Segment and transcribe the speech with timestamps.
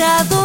[0.00, 0.39] escuchado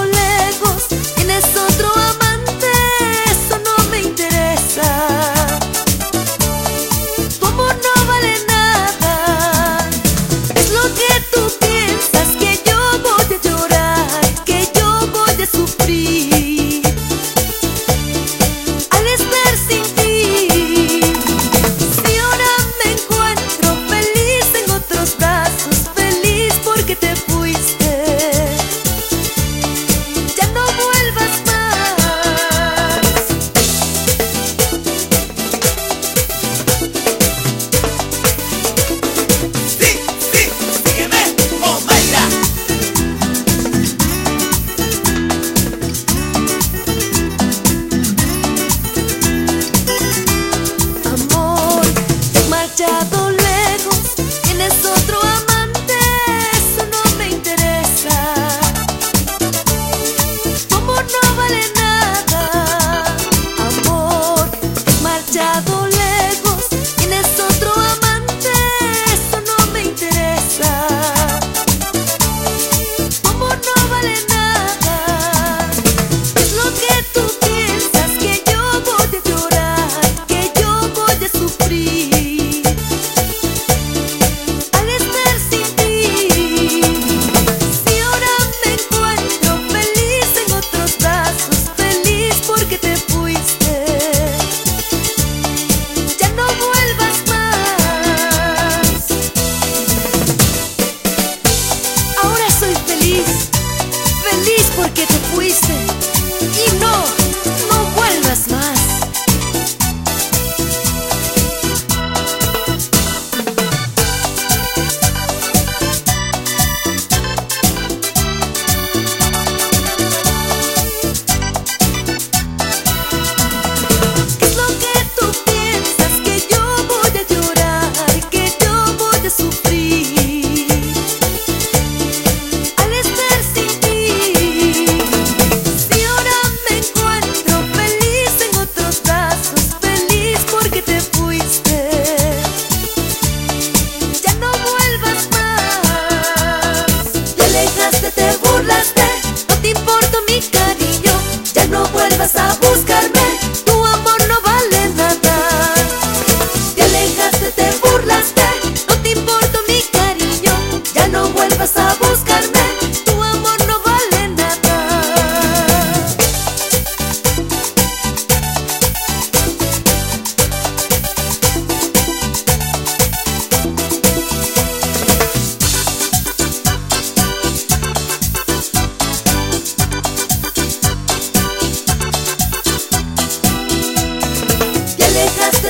[105.48, 106.15] fuiste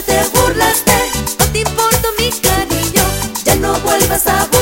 [0.01, 0.91] te burlaste,
[1.39, 3.03] no te importa mi cariño,
[3.43, 4.54] ya no vuelvas a